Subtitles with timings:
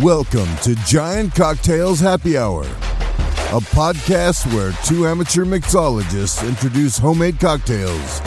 [0.00, 8.20] Welcome to Giant Cocktails Happy Hour, a podcast where two amateur mixologists introduce homemade cocktails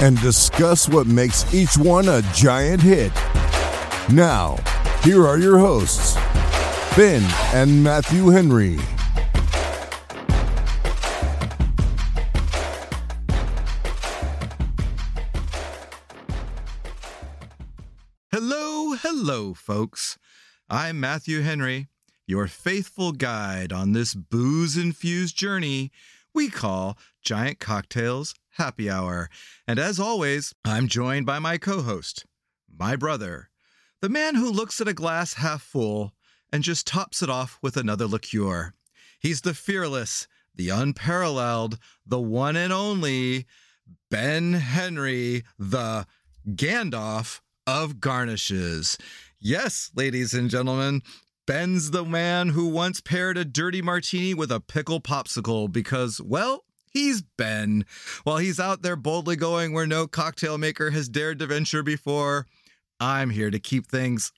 [0.00, 3.10] and discuss what makes each one a giant hit.
[4.12, 4.56] Now,
[5.02, 6.14] here are your hosts,
[6.96, 7.24] Ben
[7.54, 8.78] and Matthew Henry.
[18.30, 20.16] Hello, hello, folks.
[20.72, 21.88] I'm Matthew Henry,
[22.28, 25.90] your faithful guide on this booze infused journey
[26.32, 29.28] we call Giant Cocktails Happy Hour.
[29.66, 32.24] And as always, I'm joined by my co host,
[32.72, 33.50] my brother,
[34.00, 36.12] the man who looks at a glass half full
[36.52, 38.72] and just tops it off with another liqueur.
[39.18, 43.44] He's the fearless, the unparalleled, the one and only
[44.08, 46.06] Ben Henry, the
[46.48, 48.96] Gandalf of garnishes.
[49.42, 51.00] Yes, ladies and gentlemen,
[51.46, 56.64] Ben's the man who once paired a dirty martini with a pickle popsicle because, well,
[56.90, 57.86] he's Ben.
[58.24, 62.44] While he's out there boldly going where no cocktail maker has dared to venture before,
[63.00, 64.30] I'm here to keep things,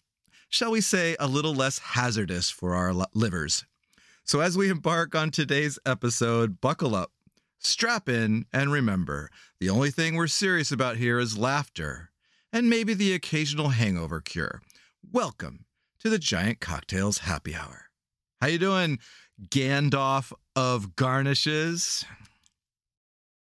[0.48, 3.64] shall we say, a little less hazardous for our livers.
[4.22, 7.10] So as we embark on today's episode, buckle up,
[7.58, 12.12] strap in, and remember the only thing we're serious about here is laughter
[12.52, 14.62] and maybe the occasional hangover cure.
[15.10, 15.66] Welcome
[16.00, 17.86] to the Giant Cocktails Happy Hour.
[18.40, 18.98] How you doing,
[19.48, 22.04] Gandalf of garnishes?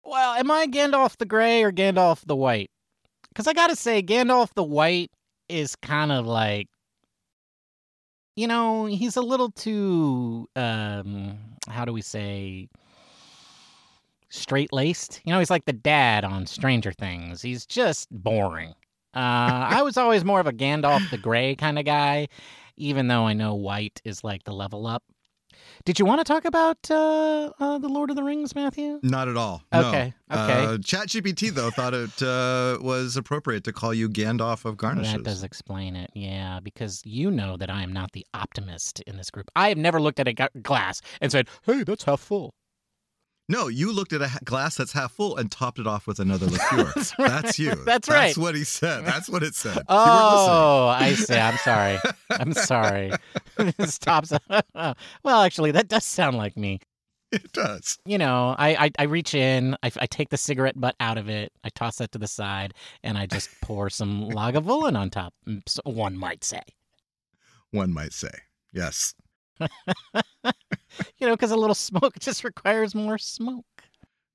[0.04, 2.70] Well, am I Gandalf the Gray or Gandalf the White?
[3.28, 5.10] Because I gotta say, Gandalf the White
[5.48, 6.68] is kind of like,
[8.34, 12.68] you know, he's a little too, um, how do we say,
[14.30, 15.20] straight laced.
[15.24, 17.42] You know, he's like the dad on Stranger Things.
[17.42, 18.74] He's just boring.
[19.14, 22.28] Uh, I was always more of a Gandalf the Gray kind of guy,
[22.76, 25.02] even though I know White is like the level up.
[25.84, 29.00] Did you want to talk about uh, uh, the Lord of the Rings, Matthew?
[29.02, 29.62] Not at all.
[29.74, 30.42] Okay, No.
[30.44, 30.64] okay.
[30.64, 35.12] Uh, ChatGPT though thought it uh, was appropriate to call you Gandalf of garnishes.
[35.12, 39.16] That does explain it, yeah, because you know that I am not the optimist in
[39.16, 39.50] this group.
[39.56, 42.54] I have never looked at a glass and said, "Hey, that's half full."
[43.52, 46.46] No, you looked at a glass that's half full and topped it off with another
[46.50, 46.90] liqueur.
[46.94, 47.42] That's right.
[47.42, 47.74] That's you.
[47.74, 48.16] That's right.
[48.28, 49.04] That's what he said.
[49.04, 49.82] That's what it said.
[49.90, 51.34] Oh, I see.
[51.34, 51.98] I'm sorry.
[52.30, 53.12] I'm sorry.
[53.84, 54.32] Stops.
[54.48, 56.80] well, actually, that does sound like me.
[57.30, 57.44] You weren't listening.
[57.44, 57.98] It does.
[58.06, 61.28] You know, I I, I reach in, I, I take the cigarette butt out of
[61.28, 65.34] it, I toss that to the side, and I just pour some Lagavulin on top.
[65.46, 66.62] mm, one might say.
[67.70, 68.32] One might say.
[68.72, 69.14] Yes.
[71.18, 73.64] You know, because a little smoke just requires more smoke.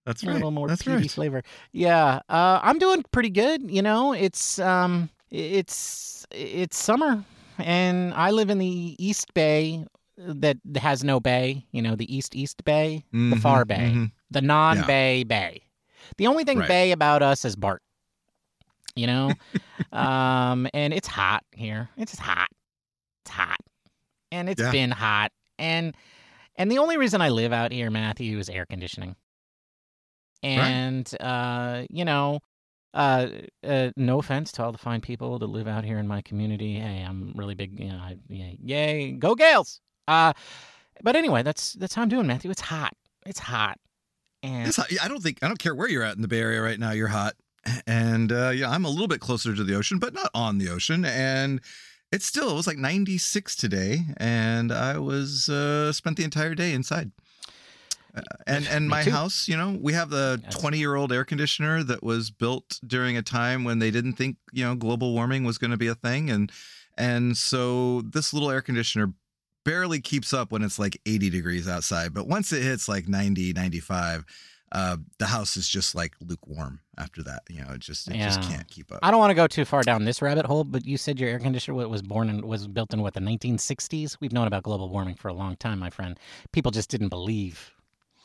[0.06, 0.32] That's right.
[0.32, 1.12] a little more That's peaty right.
[1.12, 1.44] flavor.
[1.72, 3.70] Yeah, uh, I'm doing pretty good.
[3.70, 7.24] You know, it's um, it's it's summer,
[7.60, 9.86] and I live in the East Bay
[10.18, 11.66] that has no bay.
[11.72, 14.12] You know, the East East Bay, the Mhm, Far Bay, mhm.
[14.32, 15.62] the non-bay bay.
[16.18, 16.68] The only thing Right.
[16.68, 17.84] bay about us is Bart.
[18.96, 19.34] You know,
[19.92, 21.90] um, and it's hot here.
[21.98, 22.50] It's hot.
[23.26, 23.60] It's hot,
[24.32, 24.72] and it's Yeah.
[24.72, 25.96] been hot, and
[26.56, 29.16] and the only reason I live out here, Matthew, is air conditioning.
[30.44, 32.40] And uh, you know,
[32.94, 33.28] uh,
[33.68, 36.80] uh, no offense to all the fine people that live out here in my community.
[36.80, 37.80] Hey, I'm really big.
[37.80, 39.82] You know, I, yeah, yay, go Gales!
[40.08, 40.34] Uh,
[41.04, 42.52] but anyway, that's that's how I'm doing, Matthew.
[42.52, 42.94] It's hot.
[43.26, 43.80] It's hot.
[44.44, 44.88] And It's hot.
[45.02, 46.92] I don't think I don't care where you're at in the Bay Area right now.
[46.92, 47.34] You're hot,
[47.88, 50.70] and uh, yeah, I'm a little bit closer to the ocean, but not on the
[50.70, 51.04] ocean.
[51.04, 51.62] And
[52.12, 56.74] it's still it was like 96 today, and I was uh, spent the entire day
[56.74, 57.12] inside.
[58.16, 60.56] Uh, and and my house, you know, we have the Yes.
[60.56, 64.38] 20 year old air conditioner that was built during a time when they didn't think
[64.52, 66.52] you know global warming was going to be a thing, and
[66.98, 69.14] and so this little air conditioner
[69.66, 73.52] barely keeps up when it's like 80 degrees outside but once it hits like 90
[73.52, 74.24] 95
[74.74, 78.42] uh the house is just like lukewarm after that you know it just it just
[78.42, 80.86] can't keep up I don't want to go too far down this rabbit hole, but
[80.86, 84.18] you said your air conditioner was born and was built in what the 1960s.
[84.20, 86.20] We've known about global warming for a long time, my friend.
[86.52, 87.72] People just didn't believe.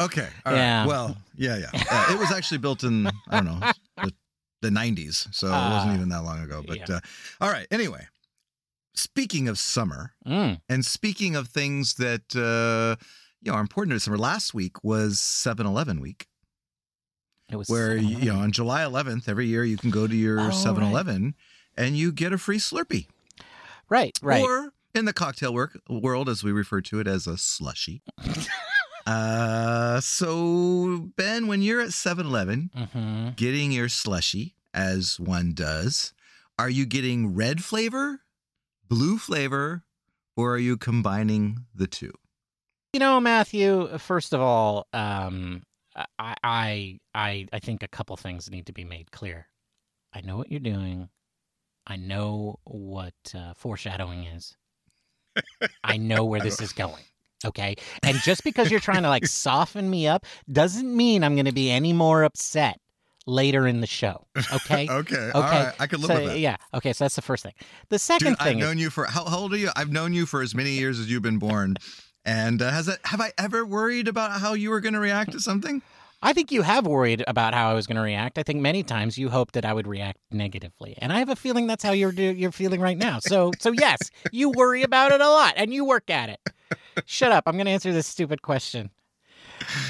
[0.01, 0.59] okay all right.
[0.59, 0.87] Yeah.
[0.87, 3.61] well yeah yeah Uh, it was actually built in i don't know
[4.03, 4.13] the,
[4.63, 5.95] the 90s so it wasn't Ah.
[5.97, 6.97] even that long ago but Yeah.
[6.97, 7.01] uh
[7.43, 8.07] all right anyway
[8.95, 10.61] speaking of summer Mm.
[10.69, 12.97] and speaking of things that uh
[13.43, 16.27] you know are important to summer last week was 7-eleven week
[17.53, 20.41] It was where you know on July 11th every year you can go to your
[20.41, 20.53] Oh, right.
[20.55, 21.35] 7-Eleven
[21.77, 23.07] and you get a free Slurpee.
[23.91, 24.43] right, right.
[24.43, 28.03] Or in the cocktail work, world, as we refer to it as a slushy.
[29.07, 36.13] uh, so Ben, when you're at 7-Eleven hmm getting your slushy, as one does,
[36.59, 38.21] are you getting red flavor,
[38.89, 39.85] blue flavor,
[40.37, 42.13] or are you combining the two?
[42.93, 43.99] You know, Matthew.
[43.99, 45.63] First of all, um,
[45.97, 49.49] I, I, I, I think a couple things need to be made clear.
[50.13, 51.09] I know what you're doing.
[51.87, 54.57] I know what uh, foreshadowing is.
[55.83, 57.05] I know where this is going.
[57.45, 57.77] Okay.
[58.03, 61.53] And just because you're trying to like soften me up doesn't mean I'm going to
[61.53, 62.79] be any more upset
[63.27, 64.27] later in the show.
[64.53, 64.87] Okay.
[64.91, 65.31] okay.
[65.35, 65.35] Okay.
[65.35, 65.73] Right.
[65.79, 66.39] I could live so, with that.
[66.39, 66.57] Yeah.
[66.75, 66.93] Okay.
[66.93, 67.55] So that's the first thing.
[67.89, 69.71] The second Dude, thing I've is known you for how, how old are you?
[69.75, 71.77] I've known you for as many years as you've been born.
[72.25, 75.33] And uh, has it, have I ever worried about how you were going to react
[75.33, 75.83] to something?
[76.25, 78.39] I think you have worried about how I was going to react.
[78.39, 81.35] I think many times you hoped that I would react negatively, and I have a
[81.35, 83.19] feeling that's how you're you're feeling right now.
[83.19, 83.99] So, so yes,
[84.31, 86.41] you worry about it a lot, and you work at it.
[87.07, 87.43] Shut up!
[87.47, 88.91] I'm going to answer this stupid question.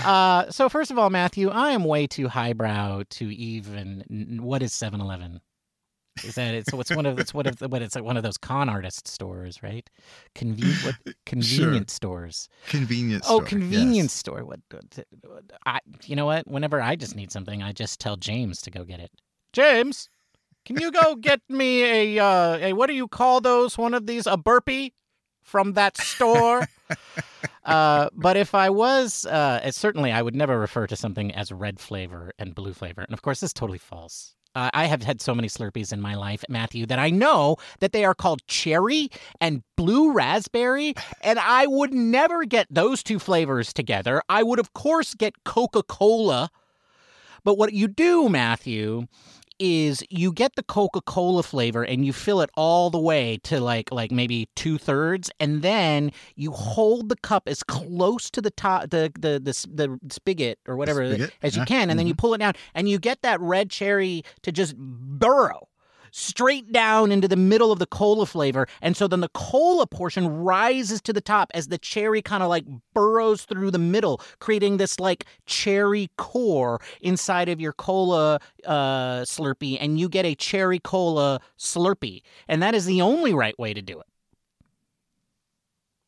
[0.05, 4.38] Uh, so first of all, Matthew, I am way too highbrow to even.
[4.43, 5.40] What is 7-Eleven?
[6.25, 8.23] Is that it's it's one of it's one of the, what it's like one of
[8.23, 9.88] those con artist stores, right?
[10.35, 12.49] Conven- what, convenience stores.
[12.69, 14.12] Convenience Oh, store, convenience yes.
[14.12, 14.44] store.
[14.44, 14.61] What?
[14.70, 16.47] what- I, you know what?
[16.47, 19.11] Whenever I just need something, I just tell James to go get it.
[19.55, 20.11] James,
[20.67, 23.79] can you go get me a uh, a what do you call those?
[23.79, 24.93] One of these a burpee
[25.43, 26.69] from that store.
[27.65, 31.81] uh, but if I was, uh, certainly I would never refer to something as red
[31.81, 33.03] flavor and blue flavor.
[33.03, 34.35] And of course, this is totally false.
[34.54, 37.93] Uh, I have had so many Slurpees in my life, Matthew, that I know that
[37.93, 39.08] they are called cherry
[39.40, 44.22] and blue raspberry, and I would never get those two flavors together.
[44.28, 46.50] I would, of course, get Coca Cola.
[47.44, 49.06] But what you do, Matthew,
[49.58, 53.90] is you get the Coca-Cola flavor and you fill it all the way to like
[53.93, 58.90] like maybe two thirds, and then you hold the cup as close to the top
[58.90, 62.14] the the the, the spigot or whatever spigot, as you yeah, can, and then you
[62.14, 62.20] mm-hmm.
[62.20, 65.69] pull it down, and you get that red cherry to just burrow
[66.12, 68.69] straight down into the middle of the cola flavor.
[68.81, 72.49] And so then the cola portion rises to the top as the cherry kind of
[72.49, 72.64] like
[72.94, 79.79] burrows through the middle, creating this like cherry core inside of your cola uh, Slurpee.
[79.81, 82.23] And you get a cherry cola Slurpee.
[82.47, 84.06] And that is the only right way to do it.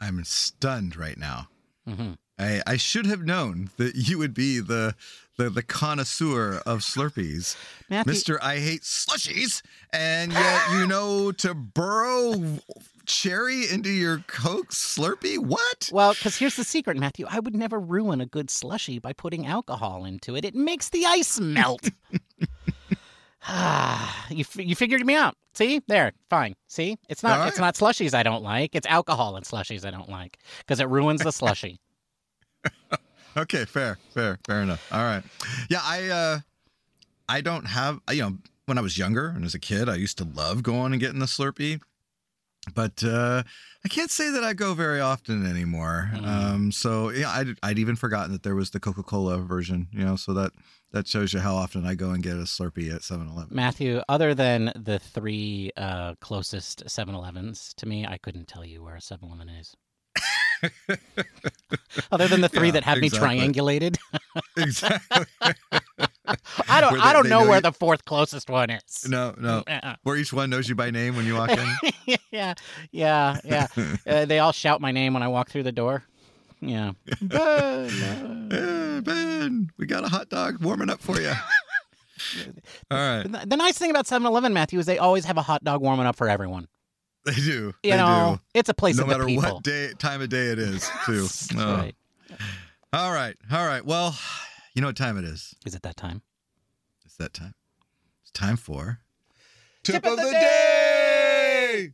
[0.00, 1.48] I'm stunned right now.
[1.86, 4.94] hmm I, I should have known that you would be the
[5.36, 7.56] the, the connoisseur of Slurpees.
[7.90, 8.38] Matthew, Mr.
[8.40, 12.60] I hate slushies, and yet you know to burrow
[13.06, 15.38] cherry into your Coke Slurpee?
[15.38, 15.90] What?
[15.92, 17.26] Well, because here's the secret, Matthew.
[17.28, 20.44] I would never ruin a good slushy by putting alcohol into it.
[20.44, 21.88] It makes the ice melt.
[23.42, 25.34] Ah, you f- you figured me out.
[25.54, 26.54] See there, fine.
[26.68, 28.74] See, it's not All it's not slushies I don't like.
[28.74, 31.80] It's alcohol and slushies I don't like because it ruins the slushy.
[33.36, 34.86] Okay, fair, fair, fair enough.
[34.92, 35.22] All right.
[35.68, 36.38] Yeah, I uh
[37.28, 40.18] I don't have you know, when I was younger and as a kid, I used
[40.18, 41.80] to love going and getting the Slurpee.
[42.74, 43.42] But uh
[43.84, 46.12] I can't say that I go very often anymore.
[46.14, 46.26] Mm.
[46.26, 50.14] Um so yeah, I'd, I'd even forgotten that there was the Coca-Cola version, you know,
[50.14, 50.52] so that
[50.92, 53.48] that shows you how often I go and get a Slurpee at 7-Eleven.
[53.50, 58.94] Matthew, other than the three uh, closest 7-Elevens to me, I couldn't tell you where
[58.94, 59.74] a 7-Eleven is.
[62.12, 63.38] Other than the three Yeah, that have exactly.
[63.40, 63.96] me triangulated,
[64.56, 65.26] exactly.
[66.68, 69.06] I don't Where I don't know, know where you- the fourth closest one is.
[69.08, 69.62] No, no.
[69.66, 69.96] Uh-uh.
[70.02, 71.66] Where each one knows you by name when you walk in.
[72.30, 72.54] yeah,
[72.92, 73.66] yeah, yeah.
[74.06, 76.02] Uh, they all shout my name when I walk through the door.
[76.60, 76.92] Yeah.
[77.20, 81.32] Ben, Eh, ben, we got a hot dog warming up for you.
[82.90, 83.22] All right.
[83.24, 86.06] The the nice thing about 7-Eleven, Matthew, is they always have a hot dog warming
[86.06, 86.68] up for everyone.
[87.34, 87.74] They do.
[87.82, 89.06] You they know, it's a place do.
[89.06, 91.26] No of the matter what day time of day it is, too.
[91.56, 91.76] Oh.
[91.76, 91.94] right.
[92.92, 93.34] All right.
[93.50, 93.84] All right.
[93.84, 94.14] Well,
[94.74, 95.54] you know what time it is.
[95.64, 96.20] Is it that time?
[97.06, 97.54] It's that time.
[98.22, 99.00] It's time for
[99.84, 101.90] Tip of the day!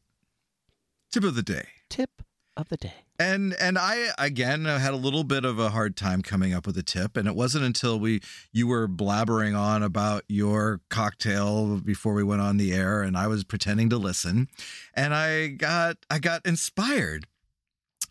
[1.11, 1.67] Tip of the day.
[1.89, 2.11] Tip
[2.57, 2.95] of the day.
[3.19, 6.67] And and I again uh, had a little bit of a hard time coming up
[6.67, 8.21] with a tip, and it wasn't until we
[8.53, 13.27] you were blabbering on about your cocktail before we went on the air, and I
[13.27, 14.49] was pretending to listen,
[14.95, 17.27] and I got I got inspired.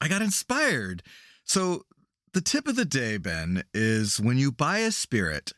[0.01, 1.03] I got inspired.
[1.43, 1.85] So
[2.33, 5.53] the tip of the day, Ben, is when you buy a spirit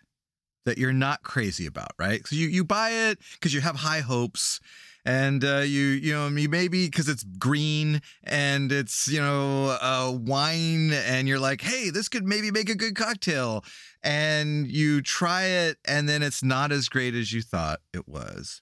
[0.65, 2.25] that you're not crazy about, right?
[2.25, 4.59] So you you buy it because you have high hopes.
[5.03, 10.11] And uh, you, you know, you maybe because it's green and it's, you know, uh,
[10.15, 13.63] wine, and you're like, hey, this could maybe make a good cocktail.
[14.03, 18.61] And you try it, and then it's not as great as you thought it was.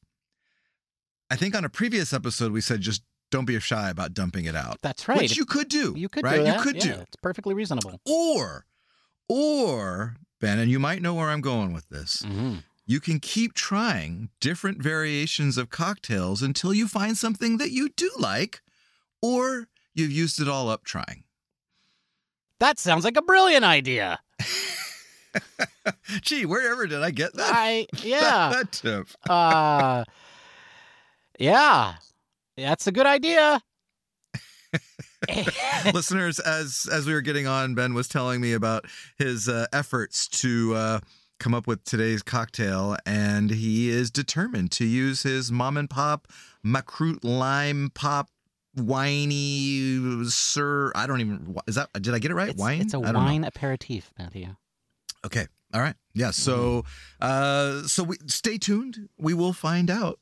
[1.30, 4.56] I think on a previous episode, we said just don't be shy about dumping it
[4.56, 5.18] out, That's right.
[5.20, 5.94] which you could do.
[5.96, 6.38] You could right?
[6.38, 6.58] do that.
[6.58, 7.02] You could yeah, do.
[7.02, 8.00] It's perfectly reasonable.
[8.06, 8.66] Or,
[9.28, 12.24] or, Ben, and you might know where I'm going with this.
[12.26, 12.58] hmm
[12.90, 18.10] You can keep trying different variations of cocktails until you find something that you do
[18.18, 18.64] like,
[19.22, 21.24] or you've used it all up trying.
[22.60, 24.20] That sounds like a brilliant idea.
[26.22, 27.52] Gee, wherever did I get that?
[27.54, 28.54] I yeah.
[28.56, 29.08] that tip.
[29.30, 30.04] uh
[31.38, 31.94] yeah.
[32.58, 33.62] That's a good idea.
[35.94, 38.86] Listeners, as as we were getting on, Ben was telling me about
[39.20, 41.00] his uh, efforts to uh,
[41.40, 46.28] come up with today's cocktail, and he is determined to use his mom and pop
[46.66, 48.30] Makrut lime pop
[48.76, 50.92] winey sir.
[50.96, 52.50] I don't even is that did I get it right?
[52.50, 52.82] It's, wine.
[52.82, 53.20] it's a I don't know.
[53.20, 54.56] wine aperitif, Matthew.
[55.26, 55.48] Okay.
[55.74, 55.96] All right.
[56.14, 56.32] Yeah.
[56.32, 56.86] So,
[57.22, 59.10] uh, so we stay tuned.
[59.18, 60.20] We will find out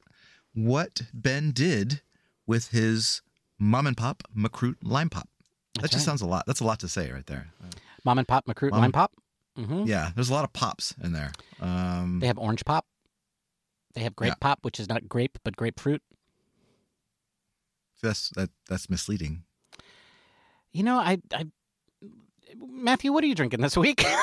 [0.53, 2.01] what Ben did
[2.45, 3.21] with his
[3.59, 5.29] mom and pop Makrut lime pop.
[5.75, 6.11] That That's just right.
[6.11, 6.45] sounds a lot.
[6.47, 7.47] That's a lot to say right there.
[8.03, 9.13] Mom and pop, Makrut Mom lime pop.
[9.57, 10.11] Hmm Yeah.
[10.15, 11.31] There's a lot of pops in there.
[11.59, 12.85] Um, They have orange pop.
[13.93, 14.35] They have grape Yeah.
[14.39, 16.01] pop, which is not grape but grapefruit.
[18.01, 18.51] that's that.
[18.69, 19.43] That's misleading.
[20.71, 21.47] You know, I, I,
[22.55, 24.03] Matthew, what are you drinking this week?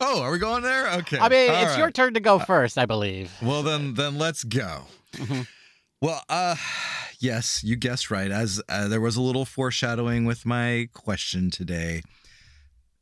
[0.00, 0.90] oh, are we going there?
[0.98, 1.18] Okay.
[1.18, 3.30] I mean, All it's your turn to go first, I believe.
[3.42, 4.82] Well, then, then let's go.
[5.12, 5.46] Mhm.
[6.00, 6.56] Well, uh,
[7.18, 8.30] yes, you guessed right.
[8.30, 12.02] As uh, there was a little foreshadowing with my question today.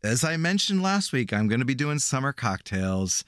[0.02, 3.24] As I mentioned last week, I'm going to be doing summer cocktails,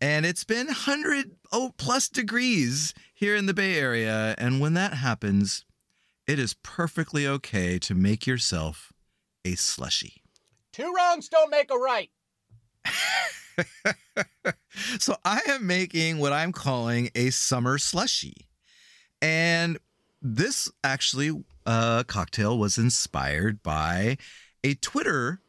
[0.00, 4.34] and it's been 100 oh, plus degrees here in the Bay Area.
[4.38, 5.64] And when that happens,
[6.26, 8.92] it is perfectly okay to make yourself
[9.44, 10.22] a slushy.
[10.72, 12.10] Two wrongs don't make a right.
[14.98, 18.49] so I am making what I'm calling a summer slushy.
[19.22, 19.78] And
[20.22, 24.16] this actually uh, cocktail was inspired by
[24.64, 25.40] a Twitter,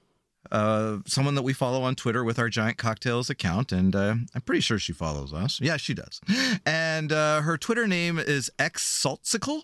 [0.51, 3.71] uh, someone that we follow on Twitter with our Giant Cocktails account.
[3.71, 5.59] And uh, I'm pretty sure she follows us.
[5.61, 6.19] Yeah, she does.
[6.65, 9.63] And uh, her Twitter name is X Saltsicle.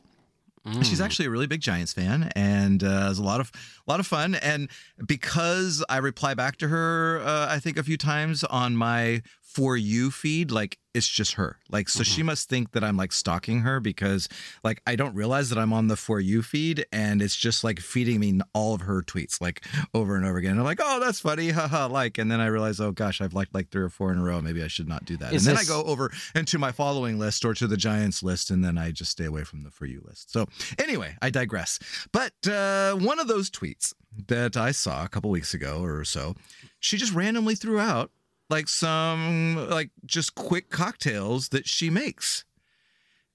[0.82, 1.06] She's Mm.
[1.06, 3.54] actually a really big Giants fan, and uh, it was a lot of
[3.88, 4.36] a lot of fun.
[4.36, 4.68] And
[5.06, 9.22] because I reply back to her, uh, I think a few times on my
[9.58, 11.58] for you feed, like it's just her.
[11.72, 14.30] Like, so she must think that I'm like stalking her because
[14.64, 17.80] like I don't realize that I'm on the for you feed, and it's just like
[17.80, 20.52] feeding me all of her tweets like over and over again.
[20.52, 22.20] And I'm like, oh, that's funny, haha, like.
[22.20, 24.40] And then I realize, oh gosh, I've liked like three or four in a row.
[24.44, 25.34] Maybe I should not do that.
[25.34, 28.52] Is and then I go over into my following list or to the Giants list,
[28.52, 30.32] and then I just stay away from the for you list.
[30.32, 30.46] So
[30.78, 31.80] anyway, I digress.
[32.12, 33.96] But uh, one of those tweets
[34.28, 36.36] that I saw a couple weeks ago or so,
[36.80, 38.12] she just randomly threw out
[38.50, 42.46] like some like just quick cocktails that she makes.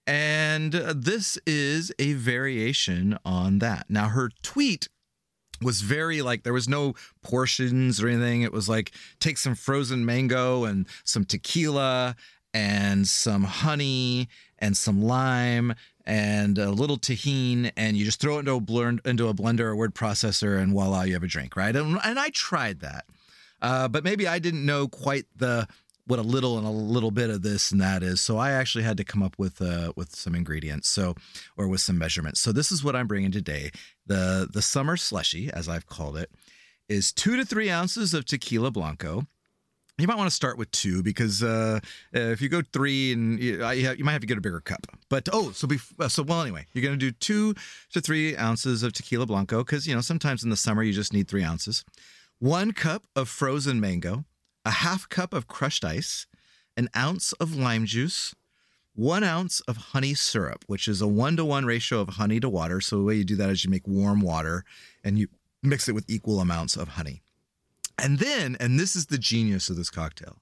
[0.06, 3.86] And uh, this is a variation on that.
[3.88, 4.88] Now, her tweet
[5.60, 8.42] was very like there was no portions or anything.
[8.42, 12.16] It was like take some frozen mango and some tequila
[12.52, 14.28] and some honey
[14.58, 19.00] and some lime and a little Tajin and you just throw it into a blend
[19.04, 22.18] into a blender or word processor and voila you have a drink right and, and
[22.18, 23.04] i tried that
[23.62, 25.66] uh, but maybe i didn't know quite the
[26.06, 28.84] what a little and a little bit of this and that is so i actually
[28.84, 31.14] had to come up with uh, with some ingredients so
[31.56, 33.70] or with some measurements so this is what i'm bringing today
[34.06, 36.30] the the summer slushy as i've called it
[36.88, 39.26] is two to three ounces of tequila blanco
[39.98, 41.78] you might want to start with two because uh,
[42.12, 44.86] if you go three and you, uh, you might have to get a bigger cup.
[45.10, 46.66] But oh, so be uh, so well anyway.
[46.72, 47.54] You're gonna do two
[47.92, 51.12] to three ounces of tequila blanco because you know sometimes in the summer you just
[51.12, 51.84] need three ounces.
[52.42, 54.24] One cup of frozen mango,
[54.64, 56.26] a half cup of crushed ice,
[56.76, 58.34] an ounce of lime juice,
[58.96, 62.48] one ounce of honey syrup, which is a one to one ratio of honey to
[62.48, 62.80] water.
[62.80, 64.64] So the way you do that is you make warm water
[65.04, 65.28] and you
[65.62, 67.22] mix it with equal amounts of honey.
[67.96, 70.38] And then, and this is the genius of this cocktail,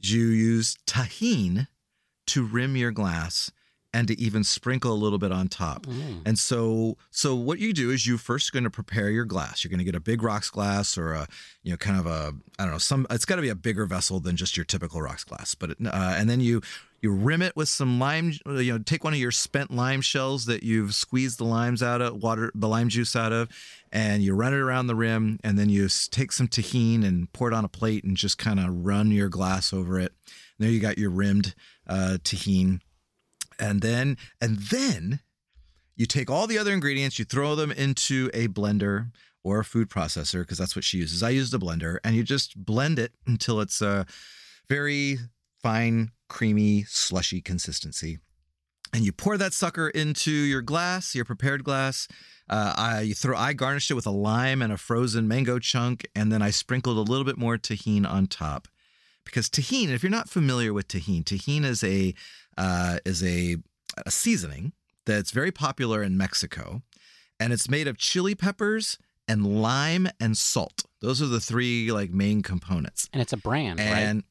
[0.00, 1.66] you use Tajin
[2.26, 3.50] to rim your glass
[3.94, 5.86] and to even sprinkle a little bit on top.
[5.86, 6.22] Mm.
[6.26, 9.62] And so, so what you do is you first going to prepare your glass.
[9.62, 11.28] You're going to get a big rocks glass or a,
[11.62, 13.06] you know, kind of a, I don't know, some.
[13.08, 15.54] It's got to be a bigger vessel than just your typical rocks glass.
[15.54, 16.60] But it, uh, and then you
[17.00, 18.32] you rim it with some lime.
[18.46, 22.02] You know, take one of your spent lime shells that you've squeezed the limes out
[22.02, 23.48] of water, the lime juice out of,
[23.92, 25.38] and you run it around the rim.
[25.44, 28.58] And then you take some Tajin and pour it on a plate and just kind
[28.58, 30.12] of run your glass over it.
[30.58, 31.54] And there you got your rimmed
[31.86, 32.80] uh, Tajin
[33.58, 35.20] and then and then
[35.96, 39.10] you take all the other ingredients you throw them into a blender
[39.42, 41.22] or a food processor because that's what she uses.
[41.22, 44.06] I use the blender and you just blend it until it's a
[44.68, 45.18] very
[45.62, 48.18] fine creamy slushy consistency.
[48.92, 52.08] And you pour that sucker into your glass your prepared glass.
[52.48, 56.30] Uh, I throw I garnished it with a lime and a frozen mango chunk, and
[56.30, 58.68] then I sprinkled a little bit more Tajin on top.
[59.24, 62.14] Because Tajin, if you're not familiar with Tajin, Tajin is a
[62.56, 63.56] uh, is a
[64.06, 64.72] a seasoning
[65.06, 66.82] that's very popular in Mexico,
[67.38, 70.84] and it's made of chili peppers and lime and salt.
[71.00, 73.08] Those are the three like main components.
[73.12, 74.24] And it's a brand, and right?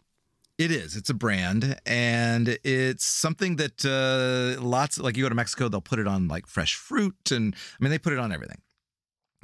[0.57, 0.95] it is.
[0.95, 5.81] It's a brand, and it's something that uh, lots like you go to Mexico, they'll
[5.81, 8.61] put it on like fresh fruit, and I mean they put it on everything.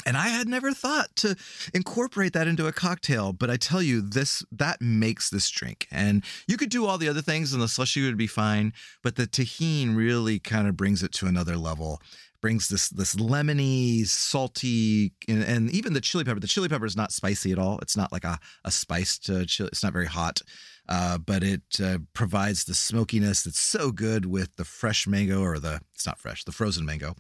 [0.10, 1.36] And I had never thought to
[1.72, 5.86] incorporate that into a cocktail, but I tell you, this that makes this drink.
[5.92, 8.74] And you could do all the other things, and the slushy would be fine,
[9.04, 12.02] but the Tajin really kind of brings it to another level.
[12.42, 16.40] Brings this this lemony, salty, and, and even the chili pepper.
[16.40, 17.78] The chili pepper is not spicy at all.
[17.84, 19.70] It's not like a a spiced chili.
[19.72, 20.42] It's not very hot,
[20.88, 25.60] uh, but it uh, provides the smokiness that's so good with the fresh mango or
[25.60, 27.14] the it's not fresh, the frozen mango.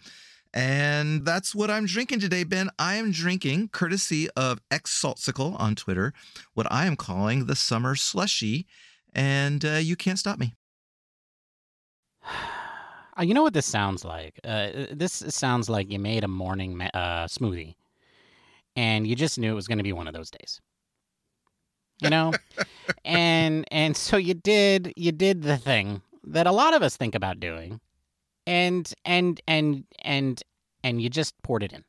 [0.53, 2.69] And that's what I'm drinking today, Ben.
[2.79, 6.13] I am drinking, courtesy of X Saltsicle on Twitter,
[6.53, 8.65] what I am calling the summer slushy.
[9.13, 10.55] And uh, you can't stop me.
[13.21, 14.39] You know what this sounds like?
[14.45, 17.75] Uh, this sounds like you made a morning ma- uh, smoothie,
[18.77, 20.61] and you just knew it was going to be one of those days.
[22.01, 22.31] You know,
[23.03, 27.13] and and so you did you did the thing that a lot of us think
[27.13, 27.81] about doing,
[28.49, 30.41] and and and and
[30.83, 31.83] and you just poured it in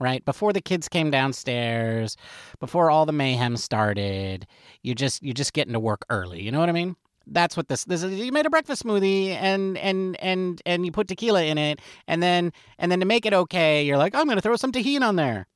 [0.00, 0.24] right?
[0.24, 2.16] Before the kids came downstairs
[2.60, 4.46] before all the mayhem started
[4.82, 6.94] you just you just getting to work early you know what i mean?
[7.30, 10.92] That's what this this is you made a breakfast smoothie and and and and you
[10.92, 14.20] put tequila in it and then and then to make it okay you're like oh,
[14.20, 15.46] i'm going to throw some Tajin on there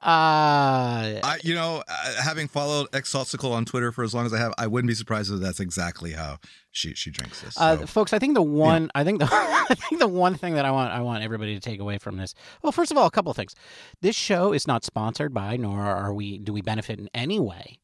[0.00, 4.38] uh I, you know, uh, having followed X on Twitter for as long as I
[4.38, 6.38] have, I wouldn't be surprised if that's exactly how
[6.70, 7.58] she she drinks this.
[7.58, 10.64] Uh, folks, I think the one, I think the, I think the one thing that
[10.64, 12.34] I want, I want everybody to take away from this.
[12.62, 13.54] Well, first of all, a couple of things.
[14.00, 17.80] This show is not sponsored by, nor are we, do we benefit in any way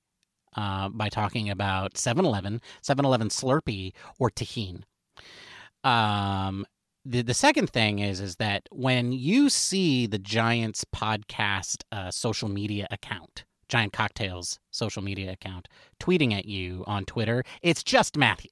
[0.57, 4.83] uh, by talking about 7-Eleven, 7-Eleven Slurpee, or Tajin.
[5.83, 6.65] Um,
[7.05, 12.49] the the second thing is is that when you see the Giants podcast uh, social
[12.49, 15.69] media account, Giant Cocktails social media account,
[16.01, 18.51] tweeting at you on Twitter, it's just Matthew.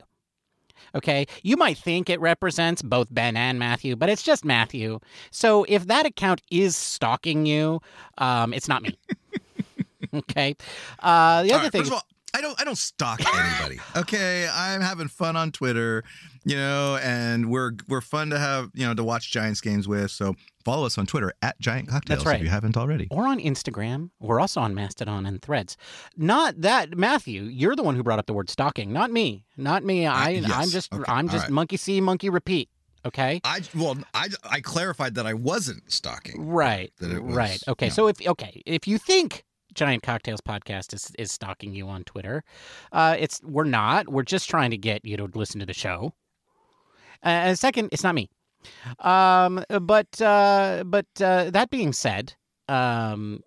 [0.94, 4.98] Okay, you might think it represents both Ben and Matthew, but it's just Matthew.
[5.30, 7.80] So if that account is stalking you,
[8.18, 8.98] um, it's not me.
[10.14, 10.56] okay.
[10.98, 11.80] Uh, the All other right, thing.
[11.82, 13.78] first of all, I don't I don't stalk anybody.
[13.96, 16.02] okay, I'm having fun on Twitter,
[16.44, 20.10] you know, and we're we're fun to have you know to watch Giants games with.
[20.10, 22.36] So follow us on Twitter at Giant Cocktails That's right.
[22.36, 23.08] if you haven't already.
[23.10, 24.10] or on Instagram.
[24.20, 25.76] We're also on Mastodon and Threads.
[26.16, 29.44] Not that Matthew, you're the one who brought up the word stalking, not me.
[29.56, 30.06] Not me.
[30.06, 30.50] Uh, I yes.
[30.54, 31.04] I'm just Okay.
[31.08, 31.50] I'm just right.
[31.52, 32.68] monkey see, monkey repeat.
[33.04, 33.40] Okay?
[33.44, 36.46] I well I I clarified that I wasn't stalking.
[36.48, 36.92] Right.
[37.00, 37.58] That it was, right.
[37.68, 37.86] Okay.
[37.86, 37.94] you know.
[37.94, 42.44] So if okay, if you think Giant Cocktails podcast is is stalking you on Twitter,
[42.92, 44.08] uh, it's we're not.
[44.08, 46.12] We're just trying to get you to listen to the show.
[47.24, 48.28] Uh, and second, it's not me.
[49.00, 52.34] Um, but uh, but uh, that being said,
[52.68, 53.40] um,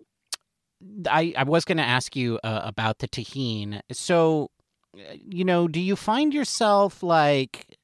[1.08, 3.80] I I was going to ask you uh, about the Tajin.
[3.92, 4.50] So,
[4.96, 7.78] uh, you know, do you find yourself like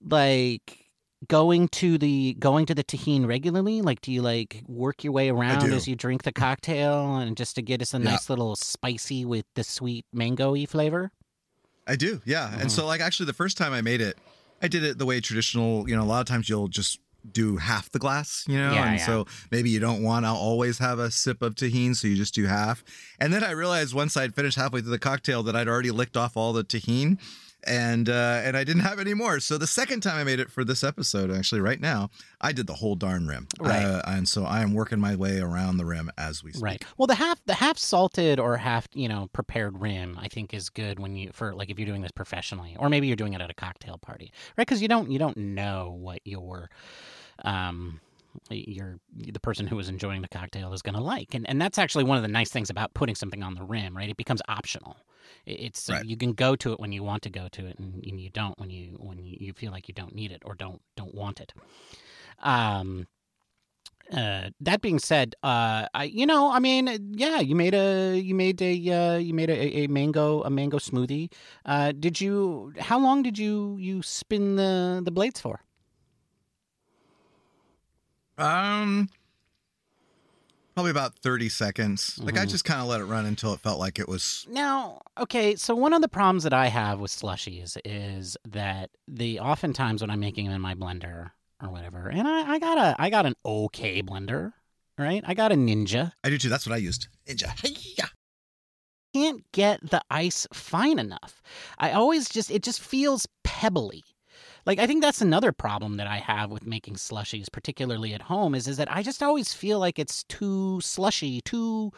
[0.00, 0.77] like
[1.26, 3.82] going to the going to the Tajin regularly?
[3.82, 7.56] Like, do you like work your way around as you drink the cocktail, and just
[7.56, 8.04] to get us a Yeah.
[8.04, 11.10] nice little spicy with the sweet mango-y flavor?
[11.86, 12.50] I do, yeah.
[12.54, 12.60] Mhm.
[12.62, 14.18] And so, like, actually, the first time I made it,
[14.62, 15.88] I did it the way traditional.
[15.88, 17.00] You know, a lot of times you'll just
[17.32, 19.04] do half the glass, you know, Yeah, and yeah.
[19.06, 22.32] so maybe you don't want to always have a sip of Tajin, so you just
[22.34, 22.84] do half.
[23.18, 26.16] And then I realized once I'd finished halfway through the cocktail that I'd already licked
[26.16, 27.18] off all the Tajin,
[27.68, 29.38] and uh, and I didn't have any more.
[29.40, 32.66] So the second time I made it for this episode, actually, right now, I did
[32.66, 33.84] the whole darn rim, Right.
[33.84, 36.62] Uh, and so I am working my way around the rim as we speak.
[36.64, 36.84] Right.
[36.96, 40.70] Well, the half the half salted or half you know prepared rim, I think, is
[40.70, 43.40] good when you for like if you're doing this professionally, or maybe you're doing it
[43.40, 44.66] at a cocktail party, right?
[44.66, 46.70] Because you don't you don't know what your
[47.44, 48.00] um
[48.50, 51.78] your the person who is enjoying the cocktail is going to like, and and that's
[51.78, 54.08] actually one of the nice things about putting something on the rim, right?
[54.08, 54.96] It becomes optional.
[55.46, 56.04] It's Right.
[56.04, 58.30] you can go to it when you want to go to it, and, and you
[58.30, 61.14] don't when you when you, you feel like you don't need it or don't don't
[61.14, 61.52] want it.
[62.40, 63.06] Um,
[64.12, 68.34] uh, that being said, uh, I you know, I mean, yeah, you made a you
[68.34, 71.30] made a uh, you made a, a mango a mango smoothie.
[71.66, 72.72] Uh, did you?
[72.78, 75.60] How long did you you spin the the blades for?
[78.38, 79.08] Um,
[80.74, 82.18] probably about thirty seconds.
[82.22, 82.50] Like I Mhm.
[82.50, 84.46] just kind of let it run until it felt like it was.
[84.48, 89.40] Now, okay, so one of the problems that I have with slushies is that the
[89.40, 92.94] oftentimes when I'm making them in my blender or whatever, and I, I got a
[92.98, 94.52] I got an okay blender,
[94.96, 95.24] right?
[95.26, 96.12] I got a Ninja.
[96.22, 96.48] I do too.
[96.48, 97.08] That's what I used.
[97.26, 97.48] Ninja.
[97.60, 98.06] Hey-ya.
[99.14, 101.42] can't get the ice fine enough.
[101.78, 104.04] I always just it just feels pebbly.
[104.66, 108.54] Like I think that's another problem that I have with making slushies, particularly at home,
[108.54, 111.92] is is that I just always feel like it's too slushy, too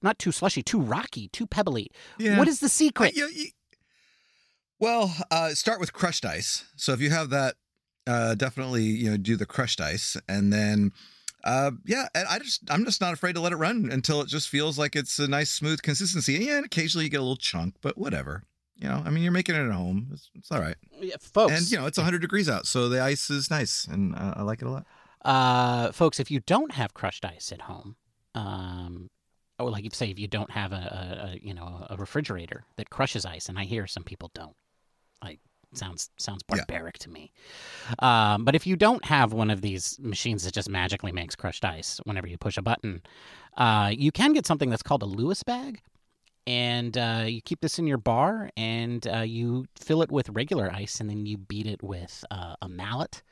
[0.00, 1.90] not too slushy, too rocky, too pebbly.
[2.18, 2.38] Yeah.
[2.38, 3.16] What is the secret?
[3.16, 3.50] You- you-
[4.78, 6.64] well, uh, start with crushed ice.
[6.76, 7.56] So if you have that,
[8.06, 10.92] uh, definitely you know do the crushed ice, and then
[11.44, 14.28] uh, yeah, and I just I'm just not afraid to let it run until it
[14.28, 16.36] just feels like it's a nice smooth consistency.
[16.36, 18.44] And yeah, and occasionally you get a little chunk, but whatever.
[18.78, 20.08] You know, I mean, you're making it at home.
[20.12, 20.76] It's, it's all right.
[21.00, 24.14] Yeah, folks, And you know, it's 100 degrees out, so the ice is nice, and
[24.14, 24.86] uh, I like it a lot.
[25.24, 27.96] uh, folks, if you don't have crushed ice at home,
[28.34, 29.08] um,
[29.58, 32.64] or like you say, if you don't have a, a, a you know a refrigerator
[32.76, 34.54] that crushes ice, and I hear some people don't,
[35.22, 35.40] like
[35.74, 36.56] sounds sounds Yeah.
[36.56, 37.32] barbaric to me.
[37.98, 41.64] Um, but if you don't have one of these machines that just magically makes crushed
[41.64, 43.02] ice whenever you push a button,
[43.56, 45.80] uh, you can get something that's called a Lewis bag.
[46.48, 50.72] And uh, you keep this in your bar, and uh, you fill it with regular
[50.72, 53.22] ice, and then you beat it with uh, a mallet,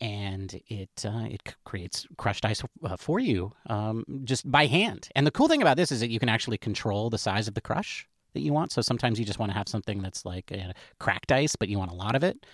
[0.00, 5.08] and it uh, it creates crushed ice uh, for you um, just by hand.
[5.14, 7.54] And the cool thing about this is that you can actually control the size of
[7.54, 8.72] the crush that you want.
[8.72, 11.78] So sometimes you just want to have something that's like uh, cracked ice, but you
[11.78, 12.44] want a lot of it.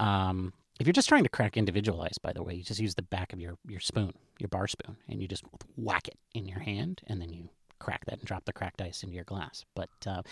[0.00, 2.96] Um, if you're just trying to crack individual ice, by the way, you just use
[2.96, 5.44] the back of your, your spoon, your bar spoon, and you just
[5.76, 9.02] whack it in your hand, and then you crack that and drop the cracked ice
[9.02, 9.64] into your glass.
[9.74, 10.22] But uh,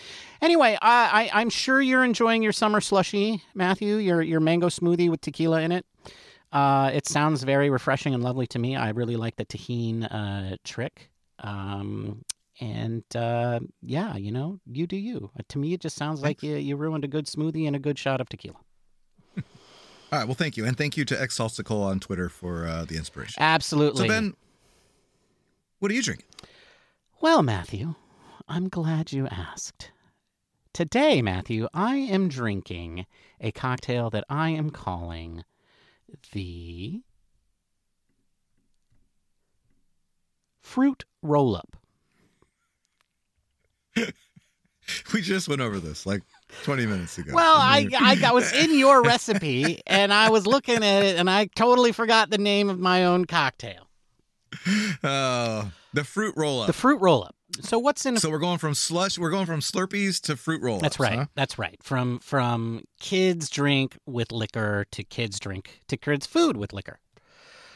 [0.41, 5.09] anyway, I, I, I'm sure you're enjoying your summer slushy, Matthew, your, your mango smoothie
[5.09, 5.85] with tequila in it.
[6.51, 8.75] Uh, it sounds very refreshing and lovely to me.
[8.75, 11.09] I really like the Tajin uh, trick.
[11.39, 12.23] Um,
[12.59, 15.29] and uh, yeah, you know, you do you.
[15.37, 17.79] Uh, to me, it just sounds like you, you ruined a good smoothie and a
[17.79, 18.57] good shot of tequila.
[19.37, 19.43] All
[20.11, 23.41] right, well, thank you, and thank you to X on Twitter for uh, the inspiration.
[23.41, 24.07] Absolutely.
[24.07, 24.35] So Ben,
[25.79, 26.25] what are you drinking?
[27.19, 27.95] Well, Matthew,
[28.47, 29.91] I'm glad you asked.
[30.71, 33.07] Today, Matthew, I am drinking
[33.41, 35.43] a cocktail that I am calling
[36.33, 37.01] the
[40.61, 41.75] Fruit Roll Up.
[45.13, 46.21] We just went over this like
[46.63, 47.33] 20 minutes ago.
[47.33, 51.29] Well, I, I, I was in your recipe and I was looking at it and
[51.29, 53.87] I totally forgot the name of my own cocktail.
[55.03, 56.67] Oh, the fruit roll up.
[56.67, 57.35] The Fruit Roll Up.
[57.61, 60.75] So, what's in so we're going from slush, we're going from Slurpees to fruit roll
[60.75, 60.83] ups.
[60.83, 61.27] That's right.
[61.33, 61.81] That's right.
[61.81, 66.99] From from kids drink with liquor to kids drink to kids food with liquor.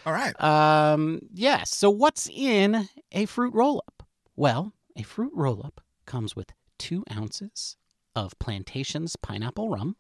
[0.05, 0.39] All right.
[0.39, 1.75] Um, yes.
[1.75, 4.03] So what's in a fruit roll up?
[4.36, 7.77] Well, a fruit roll up comes with two ounces
[8.15, 9.95] of plantations pineapple rum,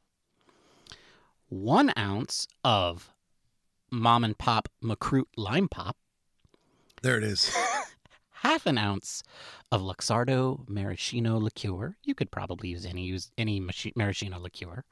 [1.49, 3.13] one ounce of
[3.89, 5.97] mom and pop Makrut lime pop,
[7.01, 7.55] There it is.
[8.41, 9.23] half an ounce
[9.71, 11.95] of Luxardo maraschino liqueur.
[12.03, 13.59] You could probably use any use any
[13.95, 14.83] maraschino liqueur.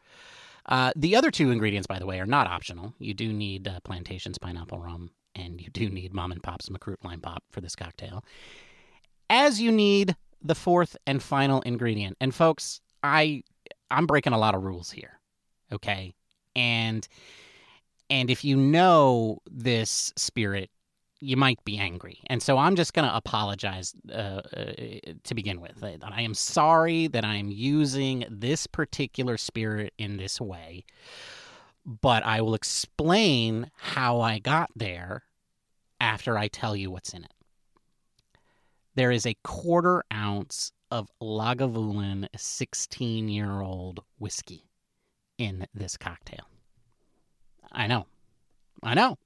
[0.65, 2.93] Uh, the other two ingredients, by the way, are not optional.
[2.99, 7.03] You do need uh, plantations pineapple rum, and you do need mom and pop's Makrut
[7.03, 8.23] lime pop for this cocktail.
[9.29, 12.17] As you need the fourth and final ingredient.
[12.19, 13.43] And folks, I
[13.91, 15.19] I'm breaking a lot of rules here.
[15.71, 16.13] Okay?
[16.55, 17.07] And
[18.09, 20.69] and if you know this spirit
[21.21, 22.19] you might be angry.
[22.27, 24.73] And so I'm just going to apologize uh, uh,
[25.23, 25.84] to begin with.
[25.84, 30.86] I am sorry that I'm using this particular spirit in this way,
[31.86, 35.23] but I will explain how I got there
[35.99, 37.34] after I tell you what's in it.
[38.95, 44.69] There is a quarter ounce of Lagavulin 16 year old whiskey
[45.38, 46.45] in this cocktail.
[47.71, 48.08] I know.
[48.82, 49.17] I know.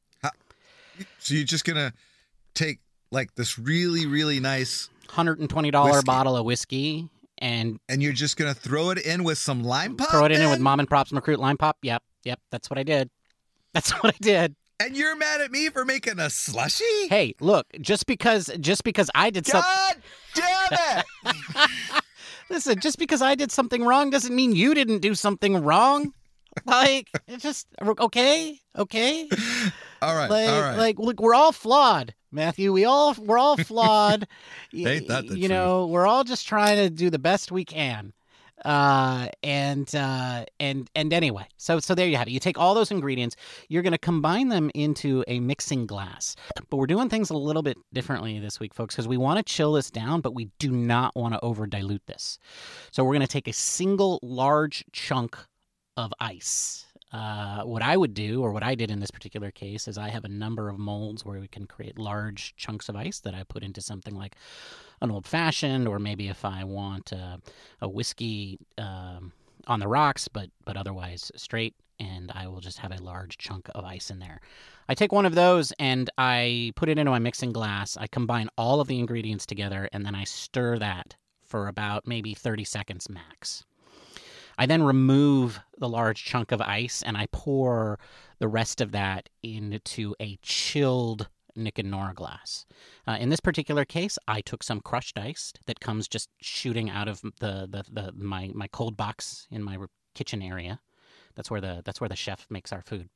[1.20, 1.94] So you're just gonna
[2.54, 2.80] take
[3.12, 8.90] like this really, really nice, $120 bottle of whiskey and and you're just gonna throw
[8.92, 10.10] it in with some lime pop.
[10.10, 10.50] throw it in then?
[10.50, 11.78] with mom and pop's Makrut lime pop.
[11.82, 13.10] Yep, yep, that's what I did.
[13.74, 14.56] That's what I did.
[14.80, 17.08] And you're mad at me for making a slushy?
[17.08, 19.96] Hey, look, just because just because I did something God
[20.36, 21.70] damn it!
[22.50, 26.14] Listen, just because I did something wrong doesn't mean you didn't do something wrong.
[26.66, 29.30] Like, it's just okay, okay.
[30.04, 30.78] all right, Like, all right.
[30.78, 32.72] like, look, we're all flawed, Matthew.
[32.74, 34.28] We all we're all flawed.
[34.74, 38.14] Ain't that the you know, we're all just trying to do the best we can.
[38.64, 42.32] Uh, and uh, and and anyway, so so there you have it.
[42.32, 43.36] You take all those ingredients,
[43.68, 46.38] you're going to combine them into a mixing glass.
[46.70, 49.44] But we're doing things a little bit differently this week, folks, because we want to
[49.44, 52.40] chill this down, but we do not want to over dilute this.
[52.92, 55.38] So we're going to take a single large chunk
[55.98, 56.86] of ice.
[57.14, 60.10] Uh, what I would do, or what I did in this particular case, is I
[60.10, 63.44] have a number of molds where we can create large chunks of ice that I
[63.44, 64.36] put into something like
[65.00, 67.40] an old fashioned, or maybe if I want a,
[67.82, 69.32] a whiskey um,
[69.68, 71.76] on the rocks, but but otherwise straight.
[72.00, 74.42] And I will just have a large chunk of ice in there.
[74.90, 77.96] I take one of those and I put it into my mixing glass.
[77.96, 82.34] I combine all of the ingredients together and then I stir that for about maybe
[82.34, 83.64] 30 seconds max.
[84.58, 88.00] I then remove the large chunk of ice and I pour
[88.40, 92.66] the rest of that into a chilled Nick and Nora glass.
[93.08, 97.08] Uh, in this particular case, I took some crushed ice that comes just shooting out
[97.08, 99.78] of the, the, the my my cold box in my
[100.16, 100.80] kitchen area.
[101.36, 103.10] That's where the that's where the chef makes our food,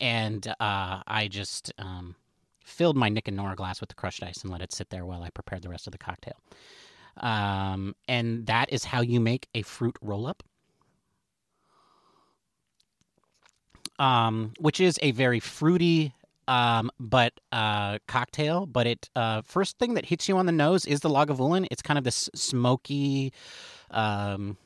[0.00, 2.16] and uh, I just um,
[2.64, 5.04] filled my Nick and Nora glass with the crushed ice and let it sit there
[5.04, 6.36] while I prepared the rest of the cocktail.
[7.18, 10.42] Um, and that is how you make a fruit roll up.
[14.02, 16.12] Um, which is a very fruity
[16.48, 18.66] um, but uh, cocktail.
[18.66, 21.66] But it uh, first thing that hits you on the nose is the Lagavulin.
[21.70, 23.32] It's kind of this smoky,
[23.90, 24.56] um,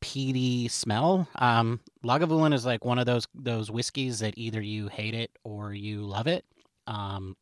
[0.00, 1.28] peaty smell.
[1.36, 5.72] Um, Lagavulin is like one of those those whiskeys that either you hate it or
[5.72, 6.44] you love it.
[6.86, 7.36] Um,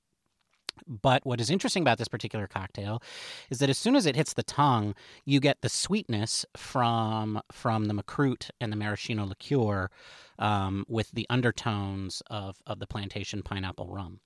[0.86, 3.02] but what is interesting about this particular cocktail
[3.50, 7.86] is that as soon as it hits the tongue, you get the sweetness from from
[7.86, 9.90] the Makrut and the maraschino liqueur,
[10.38, 14.20] um, with the undertones of of the plantation pineapple rum.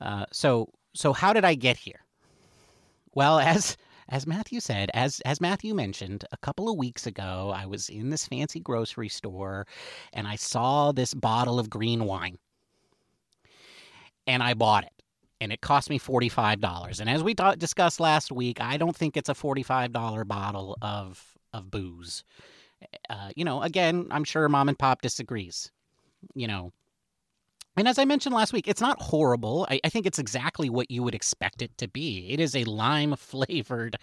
[0.00, 2.04] Uh, so so how did I get here?
[3.14, 3.76] Well, as
[4.08, 8.10] as Matthew said, as as Matthew mentioned, a couple of weeks ago, I was in
[8.10, 9.66] this fancy grocery store,
[10.12, 12.38] and I saw this bottle of green wine,
[14.26, 15.01] and I bought it
[15.42, 17.00] and it cost me $45.
[17.00, 21.36] And as we ta- discussed last week, I don't think it's a $45 bottle of
[21.52, 22.24] of booze.
[23.10, 25.70] Uh, you know, again, I'm sure mom and pop disagrees.
[26.34, 26.72] You know,
[27.76, 29.66] and as I mentioned last week, it's not horrible.
[29.70, 32.26] I, I, think it's exactly what you would expect it to be.
[32.30, 33.96] It is a lime flavored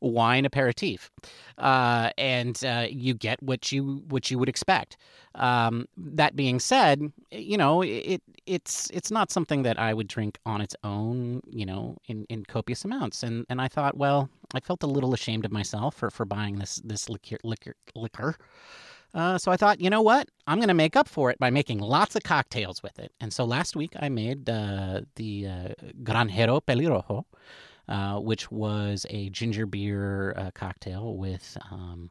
[0.00, 1.10] wine aperitif,
[1.58, 4.96] uh, and uh, you get what you what you would expect.
[5.36, 10.38] Um, that being said, you know it it's it's not something that I would drink
[10.44, 13.22] on its own, you know, in, in copious amounts.
[13.22, 16.58] And and I thought, well, I felt a little ashamed of myself for, for buying
[16.58, 18.36] this this liquor liquor liquor.
[19.14, 20.28] Uh, so I thought, you know what?
[20.46, 23.12] I'm going to make up for it by making lots of cocktails with it.
[23.20, 25.68] And so last week I made uh, the uh,
[26.02, 27.24] Granjero Pelirrojo,
[27.88, 32.10] uh, which was a ginger beer uh, cocktail with um,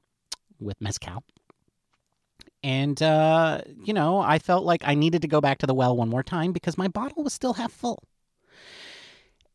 [0.61, 1.23] with mezcal.
[2.63, 5.97] And uh, you know, I felt like I needed to go back to the well
[5.97, 8.01] one more time because my bottle was still half full.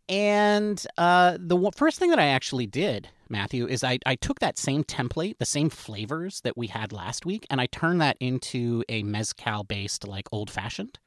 [0.09, 4.59] And uh, the first thing that I actually did Matthew, is I, I took that
[4.59, 8.85] same template, the same flavors that we had last week, and I turned that into
[8.89, 10.99] a mezcal based like old fashioned.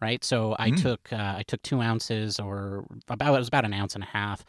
[0.00, 0.82] Right, so I mm.
[0.82, 4.08] took uh, I took two ounces or about it was about an ounce and a
[4.08, 4.44] half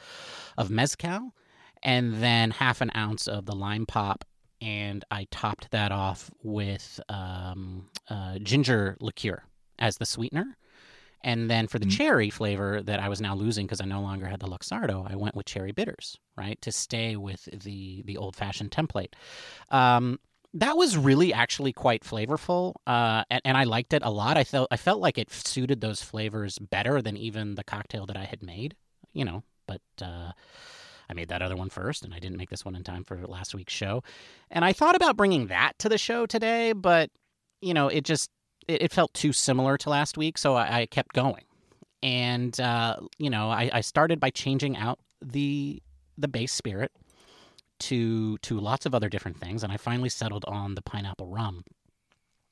[0.58, 1.34] of mezcal,
[1.82, 4.26] and then half an ounce of the lime pop,
[4.60, 9.44] and I topped that off with um, uh, ginger liqueur
[9.80, 10.58] as the sweetener.
[11.26, 11.92] And then for the mm.
[11.92, 15.16] cherry flavor that I was now losing because I no longer had the Luxardo, I
[15.16, 19.14] went with cherry bitters, right, to stay with the the old fashioned template.
[19.72, 20.20] Um,
[20.54, 24.38] that was really actually quite flavorful, uh, and, and, I liked it a lot.
[24.38, 28.16] I felt I felt like it suited those flavors better than even the cocktail that
[28.16, 28.76] I had made,
[29.12, 29.42] you know.
[29.66, 30.32] But uh,
[31.10, 33.18] I made that other one first, and I didn't make this one in time for
[33.26, 34.04] last week's show.
[34.52, 37.10] And I thought about bringing that to the show today, but
[37.62, 38.30] you know, it just
[38.68, 41.44] it, it felt too similar to last week, so I, I kept going.
[42.04, 45.82] And uh, you know, I, I started by changing out the
[46.18, 46.92] the base spirit
[47.80, 51.64] to to lots of other different things, and I finally settled on the pineapple rum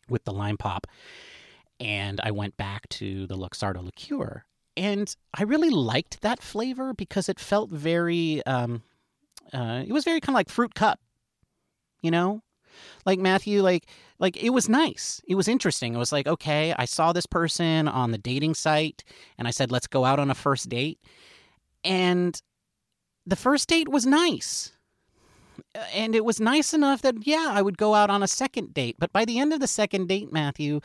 [0.09, 0.87] with the lime pop,
[1.79, 4.43] and I went back to the Luxardo liqueur,
[4.75, 8.83] and I really liked that flavor because it felt very, um,
[9.53, 10.99] uh, it was very kind of like fruit cup,
[12.01, 12.41] you know,
[13.05, 13.87] like Matthew, like
[14.19, 15.21] like it was nice.
[15.27, 15.93] It was interesting.
[15.93, 19.03] It was like, okay, I saw this person on the dating site
[19.37, 20.99] and I said, let's go out on a first date.
[21.83, 22.41] And
[23.25, 24.71] the first date was nice.
[25.93, 28.95] And it was nice enough that, yeah, I would go out on a second date.
[28.99, 30.79] But by the end of the second date, Matthew,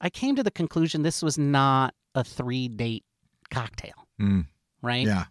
[0.00, 3.04] I came to the conclusion this was not a three date
[3.50, 4.06] cocktail.
[4.20, 4.46] Mm.
[4.82, 5.06] Right?
[5.06, 5.24] Yeah.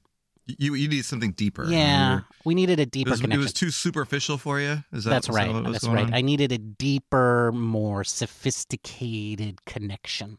[0.47, 1.65] You you need something deeper.
[1.65, 3.41] Yeah, we needed a deeper it was, connection.
[3.41, 4.83] It was too superficial for you.
[4.93, 5.51] Is that that's right?
[5.51, 6.05] That that's right.
[6.05, 6.13] On?
[6.13, 10.37] I needed a deeper, more sophisticated connection.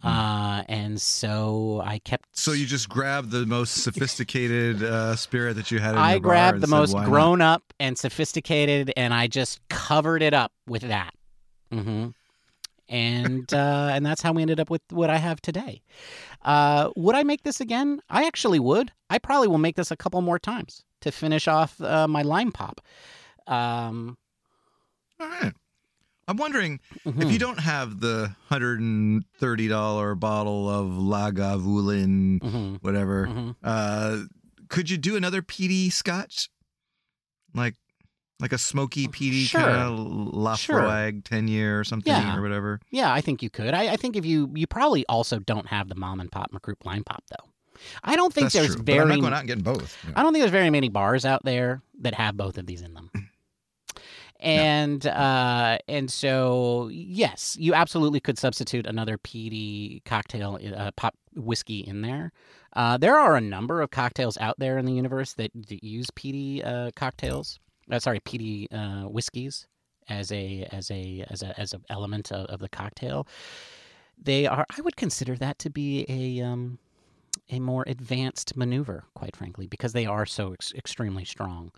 [0.00, 0.08] Hmm.
[0.08, 2.38] Uh, and so I kept.
[2.38, 5.92] So you just grabbed the most sophisticated uh, spirit that you had.
[5.92, 7.56] in I grabbed the said, most grown not?
[7.56, 11.12] up and sophisticated, and I just covered it up with that.
[11.70, 12.08] Mm-hmm
[12.88, 15.82] and uh, and that's how we ended up with what I have today.
[16.42, 18.00] Uh, would I make this again?
[18.10, 18.92] I actually would.
[19.10, 22.52] I probably will make this a couple more times to finish off uh, my lime
[22.52, 22.80] pop.
[23.46, 24.16] Um,
[25.20, 25.52] All right.
[26.28, 27.22] I'm wondering Mhm.
[27.22, 32.78] if you don't have the hundred and thirty dollar bottle of Lagavulin, Mhm.
[32.82, 33.54] whatever, Mhm.
[33.62, 34.24] uh,
[34.68, 36.50] could you do another peaty Scotch,
[37.54, 37.76] like
[38.40, 39.60] like a smoky peaty Sure.
[39.60, 39.98] kind of
[40.34, 42.36] Laphroaig ten year or something Yeah.
[42.36, 42.80] or whatever?
[42.90, 43.72] Yeah, I think you could.
[43.74, 46.84] I, I think if you you probably also don't have the mom and pop Makrut
[46.84, 47.50] line pop though.
[48.04, 48.84] I don't think That's there's true.
[48.84, 49.96] very I'm not going out and getting both.
[50.04, 50.12] Yeah.
[50.16, 52.94] I don't think there's very many bars out there that have both of these in
[52.94, 53.10] them.
[54.38, 61.78] And uh, and so yes, you absolutely could substitute another peaty cocktail, uh, pop whiskey
[61.80, 62.32] in there.
[62.74, 66.08] Uh, there are a number of cocktails out there in the universe that, that use
[66.14, 67.58] peaty uh, cocktails.
[67.90, 69.66] Uh, sorry, peaty uh, whiskeys
[70.08, 73.26] as a as a as a as an element of, of the cocktail.
[74.22, 74.64] They are.
[74.76, 76.78] I would consider that to be a um,
[77.50, 81.70] a more advanced maneuver, quite frankly, because they are so ex- extremely strong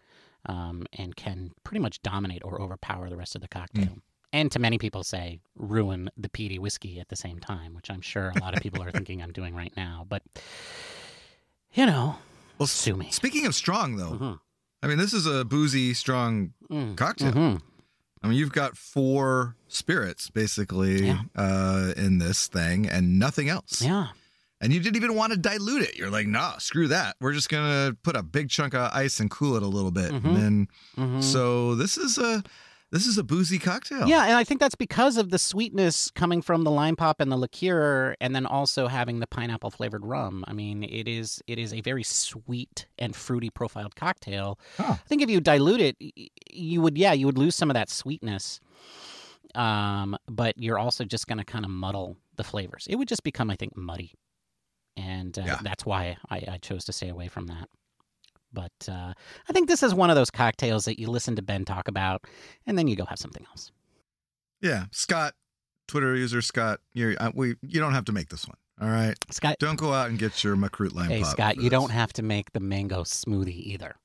[0.46, 3.98] um, and can pretty much dominate or overpower the rest of the cocktail.
[4.32, 8.02] And to many people, say ruin the peaty whiskey at the same time, which I'm
[8.02, 10.06] sure a lot of people are thinking I'm doing right now.
[10.08, 10.22] But
[11.74, 12.16] you know,
[12.58, 13.10] Well, sue me.
[13.10, 14.40] Speaking of strong, though, Mhm.
[14.82, 16.96] I mean, this is a boozy, strong Mm.
[16.96, 17.32] cocktail.
[17.32, 17.60] Mhm.
[18.22, 21.22] I mean, you've got four spirits basically Yeah.
[21.36, 23.80] uh, in this thing and nothing else.
[23.82, 24.08] Yeah.
[24.60, 25.96] And you didn't even want to dilute it.
[25.96, 27.14] You're like, nah, screw that.
[27.20, 30.10] We're just gonna put a big chunk of ice and cool it a little bit.
[30.10, 30.24] Mhm.
[30.24, 31.22] And then Mhm.
[31.22, 32.42] so this is a
[32.90, 34.08] this is a boozy cocktail.
[34.08, 37.30] Yeah, and I think that's because of the sweetness coming from the lime pop and
[37.30, 40.44] the liqueur, and then also having the pineapple flavored rum.
[40.48, 44.58] I mean, it is it is a very sweet and fruity profiled cocktail.
[44.76, 44.92] Huh.
[44.92, 45.96] I think if you dilute it,
[46.50, 48.60] you would yeah, you would lose some of that sweetness.
[49.54, 52.86] Um, but you're also just going to kind of muddle the flavors.
[52.88, 54.12] It would just become, I think, muddy,
[54.96, 55.58] and uh, Yeah.
[55.62, 57.68] that's why I, I chose to stay away from that.
[58.52, 59.12] But uh,
[59.48, 62.24] I think this is one of those cocktails that you listen to Ben talk about,
[62.66, 63.70] and then you go have something else.
[64.60, 64.86] Yeah.
[64.90, 65.34] Scott,
[65.86, 68.56] Twitter user Scott, you're, uh, we you don't have to make this one.
[68.80, 69.14] All right.
[69.30, 71.70] Scott, Don't go out and get your Makrut lime Hey, Scott, you this.
[71.70, 73.96] don't have to make the mango smoothie either.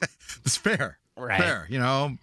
[0.44, 0.98] It's fair.
[1.16, 1.40] Right.
[1.40, 1.66] Fair.
[1.70, 2.16] You know.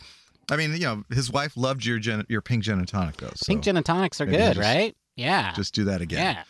[0.52, 3.32] I mean, you know, his wife loved your gin, your pink gin and tonic though.
[3.36, 4.96] So Pink gin and tonics are good, just- right?
[5.16, 5.54] Yeah.
[5.54, 6.36] just do that again.
[6.36, 6.44] Yeah.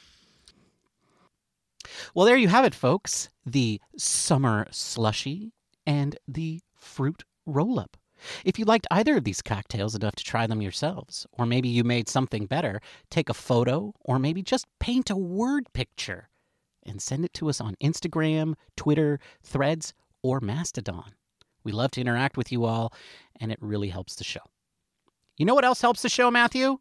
[2.14, 3.30] Well, there you have it, folks.
[3.46, 5.54] The summer slushy
[5.86, 7.98] and the fruit roll up.
[8.44, 11.84] If you liked either of these cocktails enough to try them yourselves, or maybe you
[11.86, 16.30] made something better, take a photo or maybe just paint a word picture
[16.86, 21.14] and send it to us on Instagram, Twitter, Threads, or Mastodon.
[21.64, 22.94] We love to interact with you all,
[23.40, 24.42] and it really helps the show.
[25.38, 26.80] You know what else helps the show, Matthew?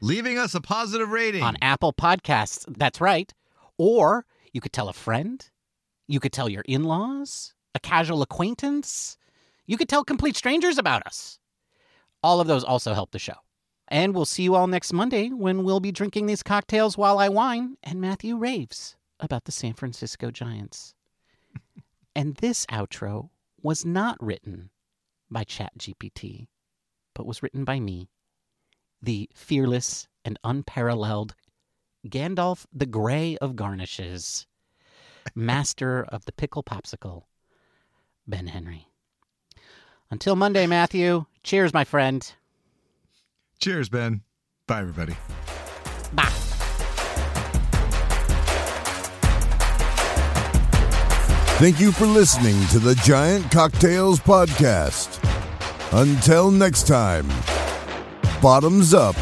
[0.00, 1.42] Leaving us a positive rating.
[1.42, 2.64] on Apple Podcasts.
[2.76, 3.32] That's right.
[3.78, 5.44] Or you could tell a friend,
[6.06, 9.16] you could tell your in laws, a casual acquaintance,
[9.66, 11.38] you could tell complete strangers about us.
[12.22, 13.34] All of those also help the show.
[13.88, 17.28] And we'll see you all next Monday when we'll be drinking these cocktails while I
[17.28, 20.94] whine and Matthew raves about the San Francisco Giants.
[22.16, 23.30] and this outro
[23.62, 24.70] was not written
[25.30, 26.46] by ChatGPT,
[27.14, 28.08] but was written by me,
[29.02, 31.34] the fearless and unparalleled
[32.06, 34.46] Gandalf the Grey of Garnishes,
[35.34, 37.24] master of the pickle popsicle,
[38.26, 38.88] Ben Henry.
[40.10, 42.34] Until Monday, Matthew, cheers, my friend.
[43.58, 44.22] Cheers, Ben.
[44.66, 45.16] Bye, everybody.
[46.12, 46.30] Bye.
[51.58, 55.20] Thank you for listening to the Giant Cocktails Podcast.
[55.92, 57.28] Until next time,
[58.42, 59.16] bottoms up